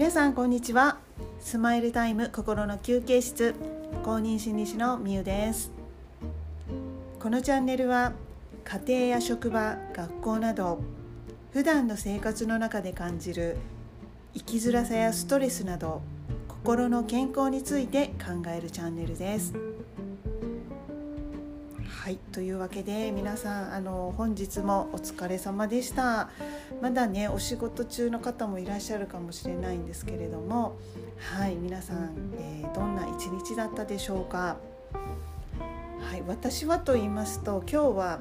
[0.00, 0.96] 皆さんこんにちは。
[1.40, 3.54] スマイルタイム心の休憩室
[4.02, 5.70] 公認心理師のみゆです。
[7.18, 8.14] このチャンネルは
[8.64, 10.80] 家庭や職場学校など
[11.52, 13.58] 普段の生活の中で感じる
[14.32, 16.00] 生きづらさやストレスなど
[16.48, 19.52] 心の健康について考えるチャンネルです。
[22.00, 26.30] はいというわけで皆さんあの本日もお疲れ様でした。
[26.80, 30.78] まだねお仕事中の方もいらっしゃるかもしれないんですけれども
[31.18, 34.56] はい皆さん、えー、どんな一日だったでしょうか。
[36.00, 38.20] はい私はと言いますと今日は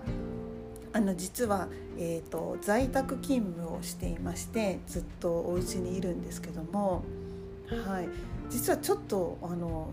[0.92, 7.06] あの実は、えーと、在宅勤務をしていましてずっとお家にいるんですけども、
[7.88, 8.10] はい、
[8.50, 9.92] 実はちょっとあの、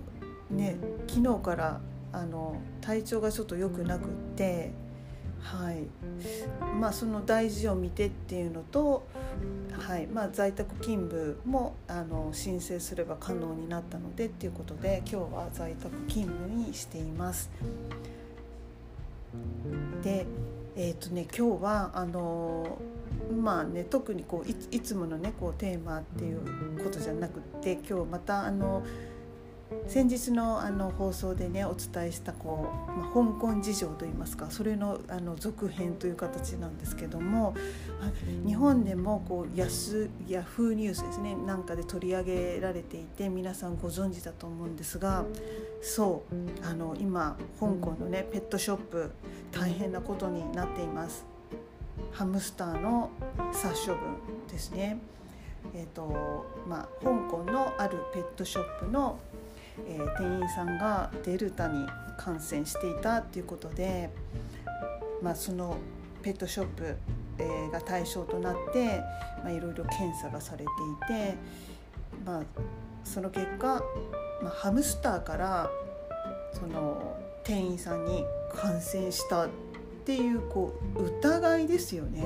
[0.51, 1.81] ね、昨日から
[2.17, 4.73] あの体調がちょっと良くなくって
[5.43, 5.85] はい
[6.81, 9.07] まあその大事を見てっていうのと、
[9.79, 17.51] はいまあ、在宅勤務もあの申請すれば可能になったのでっていうことで今日は在宅勤務にしています。
[20.03, 20.27] で
[20.79, 22.79] えーとね、今日はあの
[23.43, 28.85] まあね、特にこういいつもの、ね、こうテーマっていうことじゃなくて今日またあの
[29.89, 37.55] 先日のあの放送でねお伝えしたこう、まあ、香港事情といいますかそれのあの続編という形なんですけども
[38.47, 45.25] 日本でもこうヤスヤフーニュースですねなんかで取り上げられていて皆さんご存知だと思うんですが
[45.83, 49.11] そうあの今香港のねペットショップ
[49.53, 51.25] 大変なことになっています。
[52.13, 53.11] ハムスターの
[53.53, 54.17] 殺処分
[54.51, 54.99] ですね。
[55.75, 59.19] えーとまあ、香港のあるペットショップの
[59.87, 64.11] えー、店員さんがデルタに感染していたっていうことで、
[65.23, 65.77] まあ、その
[66.23, 66.97] ペットショップ、
[67.39, 69.03] えー、が対象となって、
[69.51, 70.67] いろいろ検査がされてい
[71.09, 71.35] て、
[72.25, 72.43] まあ、
[73.05, 73.83] その結果、
[74.43, 75.71] まあ、ハムスターから
[76.53, 79.49] その店員さんに感染したっ
[80.05, 82.25] ていうこう疑いですよね。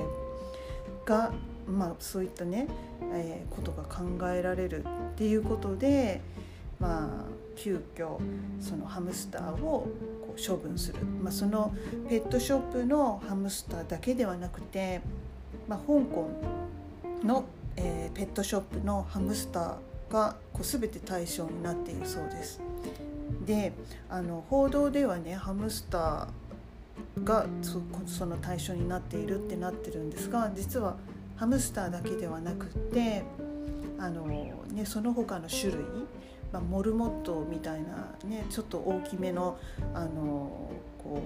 [1.05, 1.33] が、
[1.66, 2.69] まあ、そういったね、
[3.12, 6.21] えー、ことが考えられるっていうことで、
[6.78, 8.16] まあ、急遽
[8.59, 9.87] そのハムスターを
[10.26, 11.75] こう処分する、まあ、その
[12.09, 15.03] ペットショップのハムスターだけではなくて、
[15.69, 16.31] まあ、香港
[17.22, 17.44] の、
[17.76, 22.60] えー、ペットショップのハムスターがこう全て対象になっているそうです。
[23.47, 23.72] で
[24.09, 27.47] あの報道ではねハムスターが
[28.06, 30.97] その対象になっているってなってるんですが実は
[31.37, 33.22] ハムスターだけではなくって
[33.98, 35.84] あの、ね、その他の種類
[36.53, 39.59] まあ、モルモットみたいなねちょっと大きめの
[39.94, 40.71] あの
[41.03, 41.22] こ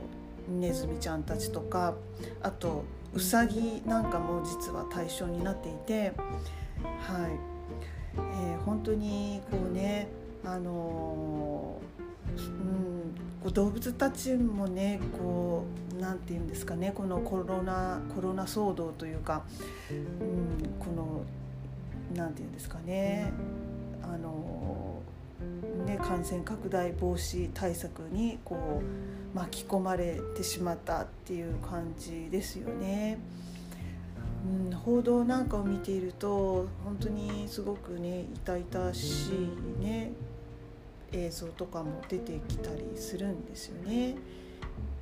[0.49, 1.95] うネズミちゃんたちとか
[2.43, 6.13] あとウサギなんかも実は対象になっていて
[7.01, 7.31] はい、
[8.17, 10.09] えー、本当にこうね
[10.45, 11.81] あの
[13.45, 15.65] うん、動物たちもねこ
[15.97, 19.45] うなんて言うんですかねこのコロナコロナ騒動というか、
[19.91, 21.23] うん、この
[22.15, 23.33] なんて言うんですかね
[24.03, 24.31] あの、
[26.05, 28.83] 感染拡大防止対策にこ
[29.35, 33.19] う巻き込まれてしまったっていう感じですよね。
[34.47, 39.31] うん、報道なんかを見ていると本当にすごくね痛々し
[39.81, 40.13] いね
[41.13, 44.17] 映像とかも出てきたりするんですよね。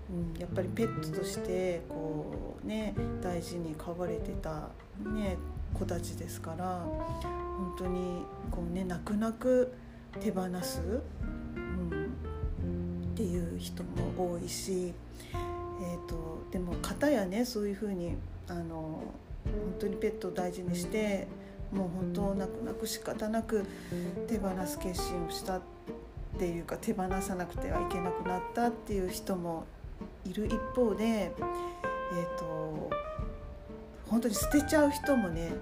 [0.09, 4.69] うん、やっぱりペットとしてこうね大事に飼われてた、
[5.05, 5.37] ね、
[5.75, 9.73] 子たちですから本当にこうね泣く泣く
[10.21, 10.81] 手放す、
[11.57, 14.93] うん、っていう人も多いし、
[15.33, 18.17] えーと、でも片やねそういうふうに
[18.49, 19.03] あの
[19.45, 21.27] 本当にペットを大事にして
[21.73, 23.65] もう本当泣く泣く仕方なく
[24.29, 25.61] 手放す決心をしたっ
[26.39, 29.65] ていうか手放さなくてはいけなくなったっていう人も
[30.25, 32.91] いる一方で、えーと
[34.13, 35.55] 本当に捨てちゃう人もね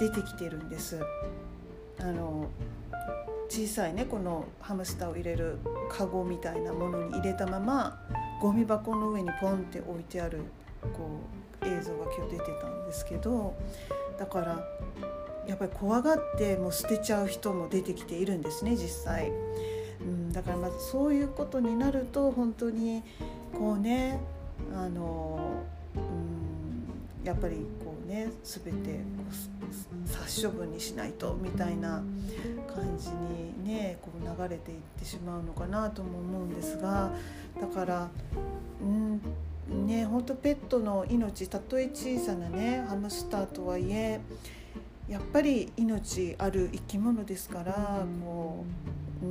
[0.00, 0.98] 出てきてるんです。
[2.00, 2.48] あの
[3.52, 5.58] 小さいねこのハムスターを入れる
[5.90, 8.00] カゴみたいなものに入れたまま
[8.40, 10.38] ゴミ箱の上にポンって置いてある
[10.80, 11.20] こ
[11.60, 13.54] う映像が今日出てたんですけど
[14.18, 14.64] だから
[15.46, 19.30] やっぱり怖がってもう捨てちゃう人も出てきているんですね実際。
[20.00, 23.02] うん、だからまずそういうことになると本当に
[23.52, 24.18] こうね
[24.74, 25.62] あの、
[25.94, 26.51] うん、
[27.24, 29.00] やっぱりこうね全て
[30.06, 32.02] 殺処分にしないとみたいな
[32.74, 37.12] 感じにねこう流れていってしまうのかなとも思うんですが
[37.60, 38.10] だから
[38.82, 39.20] うん
[39.86, 44.20] ね本当ペットの命たとえ小さなねハムスターとはいえ
[45.08, 48.64] やっぱり命ある生き物ですからこ
[49.22, 49.28] う、う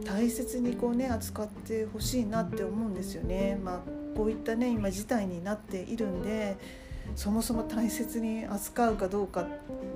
[0.00, 3.58] ん、大切にこうね扱ってほしいなって思うんですよね。
[3.62, 3.80] まあ、
[4.16, 6.56] こういったね今事態になっているんで
[7.16, 9.46] そもそも大切に扱うかどうか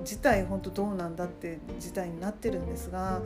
[0.01, 3.21] 自体本当どうなんだって事態になってるんですが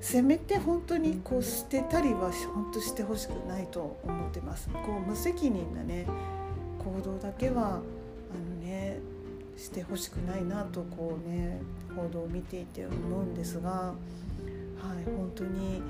[0.00, 4.68] せめて本当にこう捨てたりは本当してほしくないと思ってます。
[4.68, 6.06] こう無責任なね
[6.78, 8.98] 行動だけはあのね
[9.56, 11.58] してほしくないなとこうね
[11.96, 13.94] 報道を見ていて思うんですが、はい、
[15.16, 15.80] 本当に、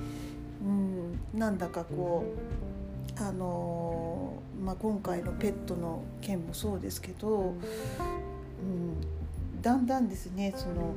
[0.65, 2.74] うん、なんだかこう
[3.17, 10.95] あのまあ、今回のペットの件もそうですけど、うん、だんだんですねその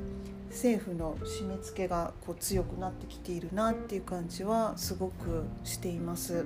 [0.49, 6.45] 政府の締め付けがこう強くなってきているなっていう感じはすごくしています。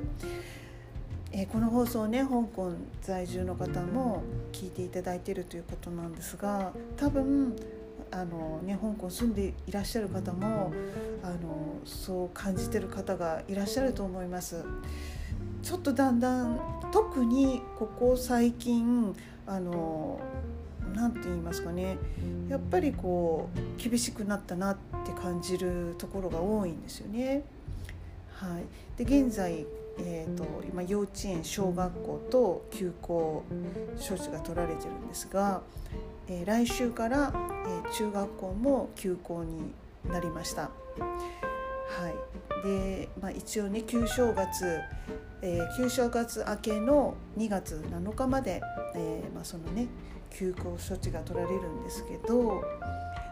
[1.34, 4.22] えー、この放送ね香港在住の方も
[4.52, 7.56] 聞いていただいているということなんですが多分
[8.12, 10.74] あの、ね、香港住んでいらっしゃる方も
[11.24, 14.66] あのそう感じてる方がいらっしゃると思います。
[15.63, 16.60] ちょっとだんだん
[16.92, 19.16] 特にここ最近
[19.46, 20.19] あの
[20.94, 21.98] 何て言いますかね
[22.50, 27.44] やっぱりこう厳しくなったなって感じるところが多いんですよね。
[28.34, 29.66] はい、で現在
[30.00, 33.44] えーと、今幼稚園小学校と休校
[34.07, 35.62] 処置が取られてるんですが、
[36.28, 37.34] えー、来週から、
[37.86, 39.74] えー、中学校も休校に
[40.10, 40.72] なりました。
[42.00, 42.16] はい。
[42.64, 44.80] でまあ、一応ね旧正月、
[45.42, 48.62] えー、旧正月明けの2月7日まで、
[48.96, 49.88] えーまあ、そのね
[50.30, 52.64] 休校処置が取られるんですけど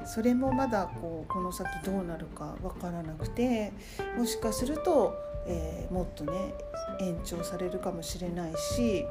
[0.05, 3.71] それもまだこうこの先どうなるか分からなくて
[4.17, 5.13] もしかすると
[5.47, 6.53] えー、もっとね
[6.99, 9.05] 延長されるかもしれないし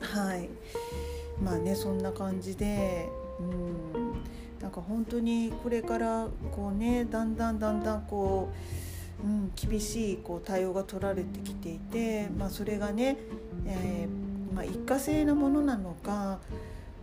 [0.00, 0.48] はい。
[1.42, 3.08] まあねそんな感じで
[3.40, 3.91] うん。
[4.72, 8.50] か本当にこれからこうねだんだんだんだんこ
[9.22, 13.18] う、うん、厳しいこう対応が取られてきていて、まあ、それがね、
[13.66, 16.40] えー、まあ、一過性のものなのか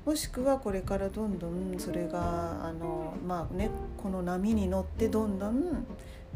[0.05, 5.85] もしくはこれからどんどんそれがあの、まあね、この波に乗ってどんどん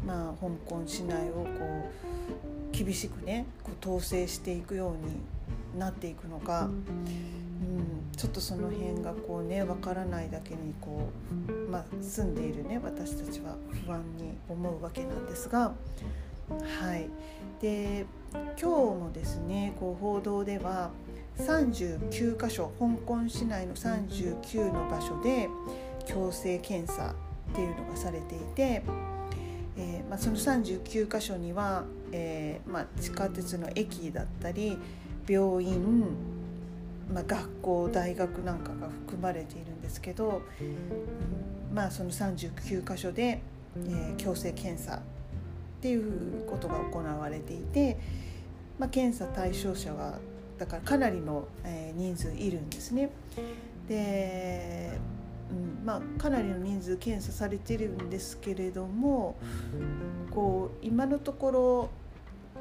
[0.06, 1.90] まあ、香港市内をこ
[2.72, 6.68] う厳しくねこう統制していくようになっていくのか、
[7.64, 11.08] うん、ちょっとその辺がこうね分からないだけにこ
[11.50, 13.56] う、まあ、住んでいるね私たちは
[13.86, 15.72] 不安に思うわけなんですが。
[16.48, 17.08] はい、
[17.62, 20.90] で今日もですねこう報道では
[21.38, 25.48] 39箇所香港市内の39の場所で
[26.04, 27.14] 強制検査
[27.52, 28.82] っていうのがされていて
[29.76, 34.78] えーまあ、その39箇所には、えーまあ、地下鉄の駅だったり
[35.28, 35.82] 病院、
[37.12, 40.42] まあ、学校大学なんかが含まれているんですけど、
[41.72, 43.42] まあ、その39箇所で、
[43.76, 45.00] え、強制検査っ
[45.80, 47.98] ていうことが行われていて、
[48.78, 50.18] まあ、検査対象者は
[50.58, 53.10] だからかなりの、え、人数いるんですね。
[53.88, 54.98] で
[55.50, 59.36] うんまあ、かなりの人数検査されてるんですけれども
[60.30, 61.90] こう今のところ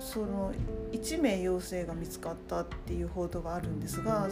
[0.04, 0.52] その
[0.92, 4.28] 1名陽性が見つかったっていう報道があるんですが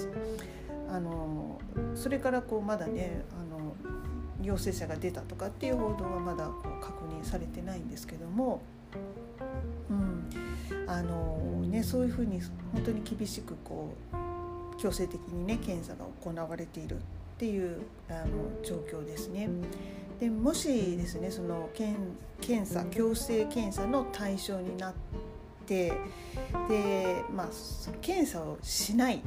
[0.90, 1.60] あの
[1.96, 3.74] それからこうまだねあの
[4.44, 8.62] 陽性者が出たとかっていう報道はまだこう確認されてないんですけども、
[9.90, 10.30] うん
[10.88, 12.42] あのね、そういうふうに
[12.74, 17.00] 本当に厳しくこう強制的にね検査が行われているっ
[17.38, 19.48] ていうあの状況ですね。
[20.20, 25.31] でもしですねその検査強制検査の対象になって
[25.68, 25.94] で、
[27.34, 27.48] まあ、
[28.02, 29.22] 検査をしない、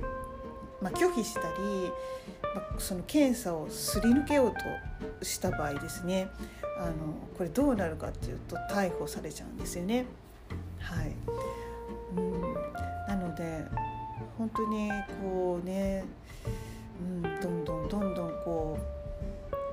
[0.80, 1.46] まあ、拒否したり、
[2.54, 4.50] まあ、その検査をすり抜けよう
[5.20, 6.28] とした場合ですね
[6.78, 6.92] あの
[7.36, 10.06] これどうなるかっていうと逮捕されちゃうんですよね。
[10.80, 11.12] はい、
[12.16, 12.54] うん
[13.08, 13.64] なので
[14.36, 14.90] 本当に
[15.22, 16.04] こうね
[17.00, 18.78] うん、どんどんどんどんこ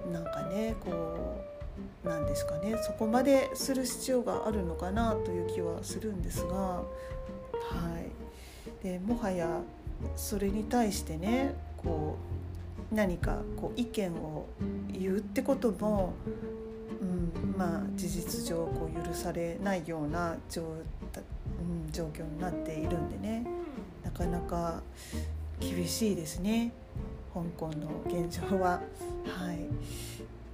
[0.07, 1.50] うなんかねこう
[2.03, 2.75] なんですかね。
[2.81, 6.83] そこまでする必要があるのかなという気はするんですが、は
[8.81, 9.61] い、でもはや
[10.15, 12.17] それに対してねこ
[12.91, 14.47] う何かこう意見を
[14.91, 16.13] 言うってことも、
[17.01, 23.45] うん、まあ事実上こう許されないような状,、うん、状況になっているんでね。
[24.03, 24.81] なかなか
[25.59, 26.73] 厳しいですね。
[27.33, 28.81] 香港の現状は。
[29.25, 29.59] はい。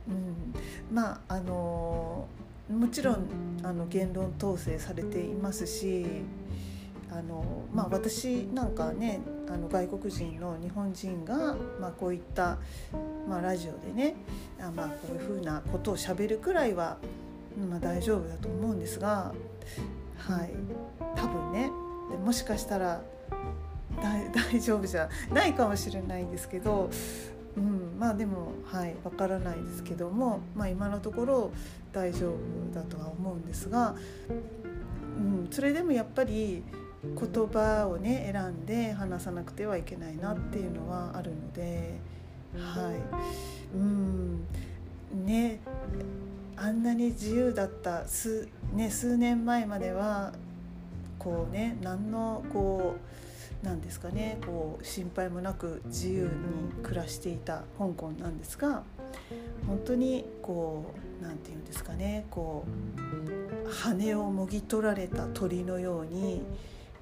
[0.08, 2.28] うん、まああの
[2.70, 3.28] もちろん
[3.64, 6.06] あの言論統制されていますし
[7.10, 12.58] あのまあ、私なんかねあの外国人の日本人が、まあ、こういった、
[13.30, 14.16] まあ、ラジオでね
[14.60, 16.98] あ、まあ、こういうふうなことをしゃべるくらいは、
[17.70, 19.34] まあ、大丈夫だと思うんですが、
[20.18, 20.52] はい、
[21.16, 21.72] 多分ね。
[22.24, 23.02] もしかしたら
[24.52, 26.90] 大丈夫じゃないかもしれないんですけど、
[27.58, 31.52] うん、まあでもはいわからないですけども、まあ、今のところ
[31.92, 33.96] 大丈夫だとは思うんですが、
[35.18, 36.64] うん、それでもやっぱり
[37.04, 42.00] 言葉をね選んで話さなくてはいけないなっていうのはあるので
[42.56, 43.76] はい。
[43.76, 44.46] うん
[45.26, 45.60] ね
[46.56, 50.34] あんなに自由だった数,、ね、数年前までは
[51.20, 53.27] こうね何のこう
[53.64, 56.30] なんですかねこう心配もなく自由に
[56.84, 58.84] 暮らしていた香港なんですが
[59.66, 62.66] 本当にこう何て言うんですかねこ
[63.66, 66.44] う羽をもぎ取られた鳥のように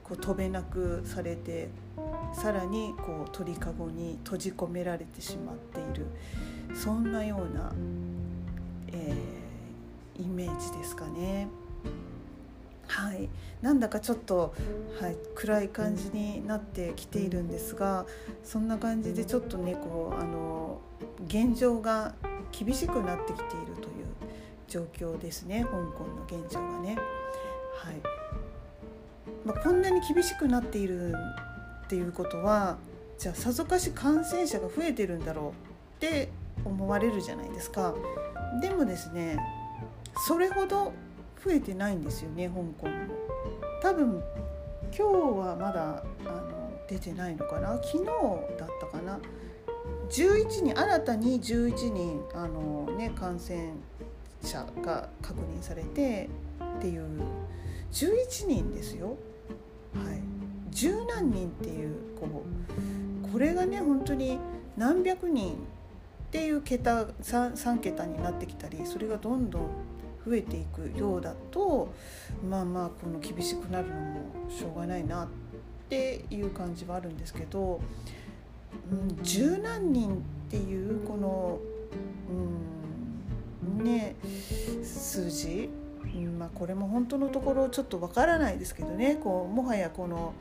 [0.04, 1.70] こう飛べなくされて
[2.34, 6.06] さらにこう鳥かごに閉じ込められてしまっている
[6.76, 7.74] そんなような、
[8.88, 11.48] えー、イメージですかね。
[12.88, 13.30] はい、
[13.62, 14.54] なんだかちょっと、
[15.00, 18.06] はい、暗い感じになってきているんですが
[18.44, 20.80] そんな感じでちょっとねこうあの
[21.28, 22.14] 現状が
[22.52, 24.06] 厳しくなってきているという
[24.68, 26.98] 状況ですね香港の現状がね。
[27.76, 27.96] はい
[29.44, 31.14] まあ、こんなに厳しくなっている
[31.86, 32.78] っていうことは
[33.18, 35.54] じゃあさぞかし感染者が増えてるんだろ
[36.00, 36.30] うって
[36.64, 37.94] 思われるじゃないですか。
[38.62, 39.38] でもですね
[40.26, 40.94] それほど
[41.46, 42.94] 増えてないんですよね香港も。
[43.82, 44.24] 多分
[44.86, 45.04] 今日
[45.38, 47.76] はまだあの出てないのかな？
[47.84, 48.06] 昨日
[48.58, 49.20] だったかな
[50.10, 53.74] ？11人新たに11人あの、ね、感染
[54.42, 56.30] 者が確認されて
[56.78, 57.06] っていう
[57.92, 59.10] 11人ですよ。
[59.94, 60.22] はい、
[60.72, 62.28] 十何人っていうこ
[63.28, 64.40] うこれがね本当に
[64.78, 65.58] 何百人っ
[66.32, 69.70] ていう桁 3, 3桁になってきたりそれがどんどん
[70.26, 71.94] 増えていくようだと
[72.48, 75.28] まあまあこの厳しくなるのもしょうがないなっ
[75.90, 77.80] ていう感じはあるんですけど、
[78.92, 80.18] うん、十何人っ
[80.50, 81.60] ていうこの、
[83.68, 84.16] うん、ね
[84.84, 85.70] 数字
[86.14, 90.34] うんまあ、これも本当のところちょっとわからないですけどねこうもはやこの、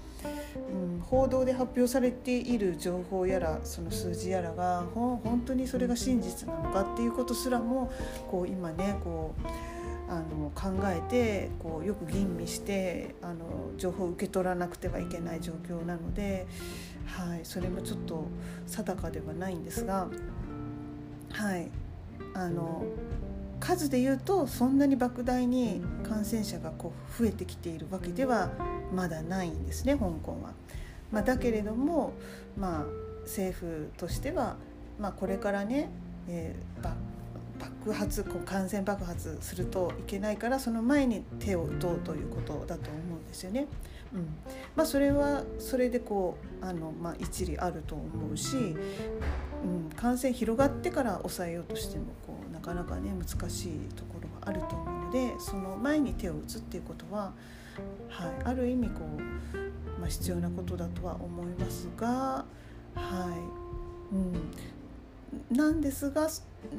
[0.70, 7.92] うん、報道で発表されている情報やらその数字やらがほ本当にそれが真実なのかっていうことすらも
[8.30, 9.46] こう今ねこう
[10.12, 16.46] あの考えてこうよく吟味してあの情報を受け取らなくてはいけない状況なので、
[17.06, 18.26] はい、それもちょっと
[18.66, 20.08] 定かではないんですが。
[21.32, 21.70] はい
[22.34, 22.84] あの
[23.64, 28.50] 数で言うとそんなに莫大に感染者がこう増えてきているわけでは
[28.94, 30.52] まだないんですね香港は。
[31.10, 32.12] まあ、だけれども、
[32.58, 32.84] まあ、
[33.22, 34.56] 政府としては、
[34.98, 35.88] まあ、これからね、
[36.28, 36.82] えー、
[37.58, 43.66] 爆発こう感染爆発するといけないからその前に手を打とうということだと思うんですよね。
[44.12, 44.28] うん
[44.76, 48.04] まあ、それはそれでこうあの、まあ、一理あると思
[48.34, 57.32] うし、うん、感染広がってから抑えようとしてもこかなかね難しいところがあると思うのでその前に手を打つっていうことは、
[58.08, 62.44] はい、ある意味こう、まあ、必要なことだとは思いますが、は
[64.12, 66.28] いうん、なんですが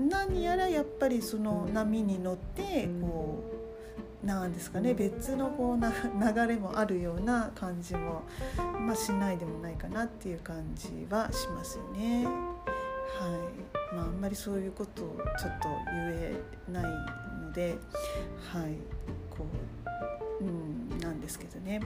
[0.09, 3.43] 何やらやっぱりその波に乗ってこ
[4.23, 5.93] うなんですかね別のこうな
[6.33, 8.23] 流れもあるような感じも、
[8.57, 12.25] まあ、しないでもないかなっていう感じはしますよね。
[12.25, 12.31] は
[13.71, 16.33] いまあ、あんまりそういうことをちょっと言え
[16.71, 16.83] ない
[17.43, 17.75] ので、
[18.51, 18.75] はい、
[19.29, 19.45] こ
[20.41, 21.81] う、うん、なんですけどね。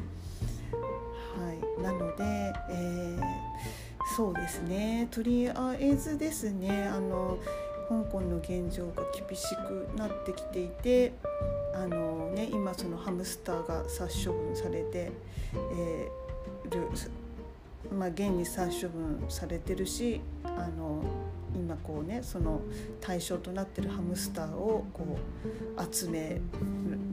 [0.72, 2.24] はい、なので、
[2.70, 7.38] えー、そうですねとりあえずですねあの
[7.88, 11.14] 香港の現状が厳しくなってきていて
[11.74, 15.12] あの、ね、今そのハムスターが殺処分されて、
[15.74, 16.88] えー、る
[17.98, 21.02] まあ、現に殺処分されてるしあの
[21.56, 22.62] 今こうねその
[23.02, 25.18] 対象となってるハムスターをこ
[25.78, 26.42] う集め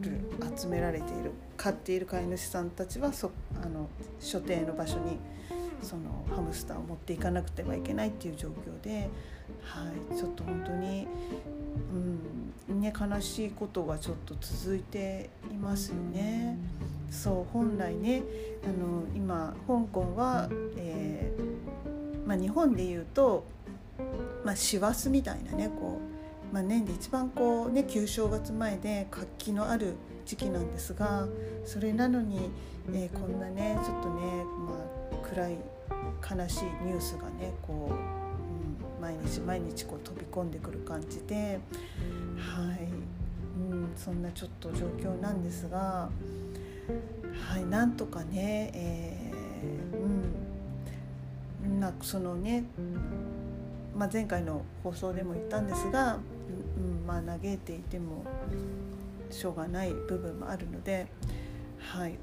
[0.00, 0.20] る
[0.56, 3.30] 集められている飼っている飼い主さんたちはそ
[3.62, 3.88] あの
[4.20, 5.18] 所定の場所に
[5.82, 9.08] そのハムスターを持っていかなくてはいけないっていう状況で、
[9.62, 11.06] はい、ちょっと本当に、
[12.68, 16.58] うんね、悲しいことがちょっと続いていますよね。
[17.10, 18.22] そう本来ね
[18.64, 23.44] あの今香港は、えーまあ、日本でいうと、
[24.46, 26.16] まあ、師走みたいなねこう
[26.52, 31.26] まあ、年で一番こうね旧正月前で活気のある時期なんですが
[31.64, 32.50] それなのに、
[32.92, 35.58] えー、こんなねちょっとね、まあ、暗い
[36.38, 41.58] 悲しいニュースがねこう、うん、毎日毎日こう飛び込んでくる感じで
[42.38, 42.88] はい、
[43.70, 46.08] うん、そんなちょっと状況なんですが、
[47.48, 52.64] はい、なんとかね、えー、うん、なそのね、
[53.96, 56.18] まあ、前回の放送でも言ったんですが、
[56.78, 58.24] うんまあ、嘆いていても
[59.30, 61.06] しょうがない部分もあるので。
[61.78, 62.18] はい。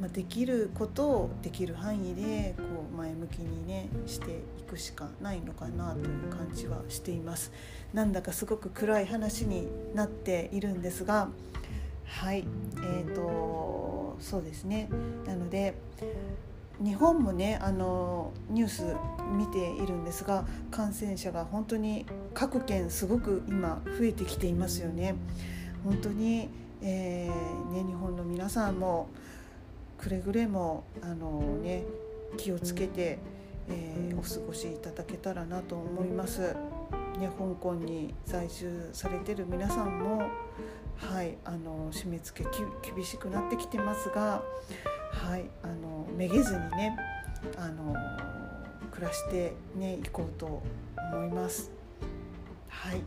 [0.00, 7.52] まあ、できることをできる範囲でこう前向きにねしていくしかないのかなという感じはしています。
[7.94, 11.28] なんだかすごく暗い話になっているんですが
[12.04, 12.44] はい。
[12.78, 14.88] えーとそうですね。
[15.26, 15.74] なので
[16.82, 18.84] 日本もねあのニュース
[19.36, 25.14] 見ているんですが感染者が本当に各県すごく今増えてきていますよね。
[25.84, 26.48] 本当に
[26.82, 29.08] えー、ね、日本の皆さんも
[29.98, 31.84] くれぐれもあの、ね、
[32.36, 33.18] 気をつけて、
[33.68, 36.54] えー、お過ごしいただけたらなと思います。
[37.18, 40.28] ね、香港に在住されている皆さんも、
[40.96, 42.50] はい、あの締め付け
[42.94, 44.42] 厳しくなってきてますが、
[45.24, 46.96] はい、あのめげずにね
[47.56, 47.94] あの
[48.90, 50.62] 暮らしてねいこうと
[51.12, 51.70] 思います。
[52.68, 53.02] はい。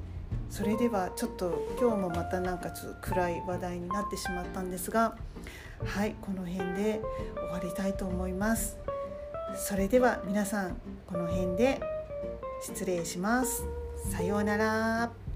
[0.49, 5.15] それではちょっと今日もまたなんかちょっと暗い話題になってしまったんですが
[5.85, 7.01] はいこの辺で
[7.35, 8.77] 終わりたいと思います。
[9.55, 11.79] それでは皆さんこの辺で
[12.61, 13.63] 失礼します。
[14.11, 15.28] さようなら。